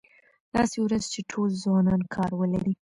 [0.55, 2.73] داسې ورځ چې ټول ځوانان کار ولري.